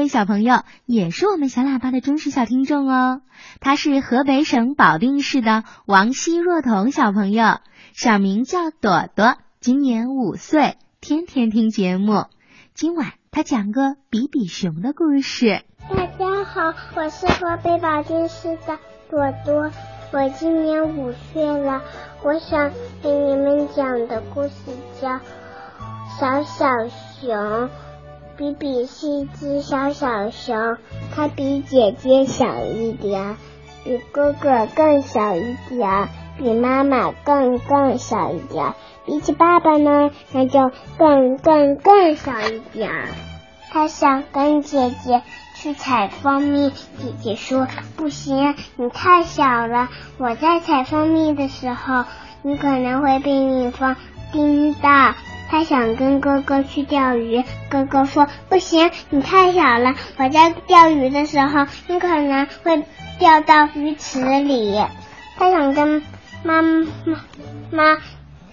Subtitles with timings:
[0.00, 3.20] 位小朋友也是我们小喇叭的忠实小听众哦。
[3.60, 7.58] 他是河北省保定市的王希若彤小朋友，
[7.92, 12.24] 小名叫朵朵，今年五岁，天天听节目。
[12.72, 15.64] 今晚他讲个比比熊的故事。
[15.90, 18.78] 大家好，我是河北保定市的
[19.10, 19.70] 朵朵，
[20.12, 21.82] 我今年五岁了。
[22.24, 22.70] 我想
[23.02, 24.52] 给你们讲的故事
[25.00, 25.08] 叫
[26.18, 27.28] 《小小熊》。
[28.40, 30.78] 比比是一只小小熊，
[31.14, 33.36] 它比姐姐小一点，
[33.84, 36.08] 比哥哥更小一点，
[36.38, 38.72] 比妈妈更更小一点。
[39.04, 42.90] 比起爸爸呢，那就更更更小一点。
[43.70, 45.20] 他想跟姐姐
[45.54, 49.90] 去采蜂蜜，姐姐说不行，你太小了。
[50.16, 52.06] 我在采蜂蜜的时候，
[52.40, 53.96] 你可能会被蜜蜂
[54.32, 55.14] 叮到。
[55.50, 59.96] 他想跟哥哥去钓鱼，哥哥说不行，你太小了。
[60.16, 62.84] 我在钓鱼的时候，你可能会
[63.18, 64.80] 掉到鱼池里。
[65.36, 66.04] 他想跟
[66.44, 66.80] 妈妈
[67.70, 67.98] 妈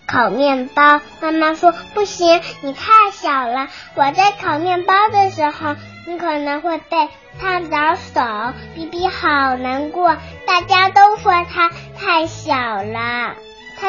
[0.08, 3.68] 烤面包，妈妈说不行，你太小了。
[3.94, 5.75] 我在烤面包的时候，
[6.08, 7.09] 你可能会被
[7.40, 8.53] 烫着手。
[8.73, 13.36] 比比好难过，大家都说他太小了。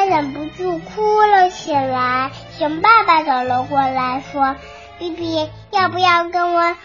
[0.09, 2.31] 忍不住哭了起来。
[2.57, 4.55] 熊爸爸走了过来，说
[4.97, 6.75] ：“比比，要不要跟我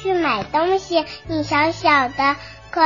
[0.00, 1.04] 去买东西？
[1.26, 2.36] 你小小的，
[2.70, 2.82] 可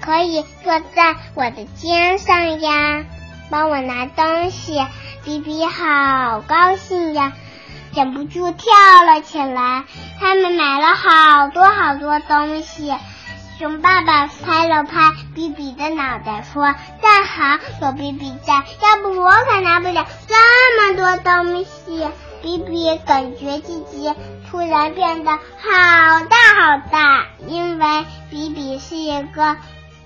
[0.00, 3.04] 可以坐在我的肩上呀，
[3.50, 4.86] 帮我拿东西。”
[5.24, 7.32] 比比好高兴呀，
[7.94, 8.72] 忍不住跳
[9.06, 9.84] 了起来。
[10.20, 12.94] 他们买了好多好多东西。
[13.58, 22.08] 熊爸爸拍了拍比比的脑袋，说：“正好，有比比在，要不我可拿不了这么多东西。”
[22.42, 24.14] 比比感觉自己
[24.50, 25.38] 突然变得好
[26.28, 29.56] 大好大，因为比比是一个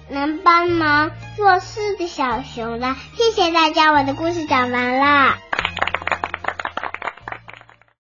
[0.08, 2.94] 能帮忙做事的小熊了。
[3.16, 5.34] 谢谢大家，我的故事讲完了。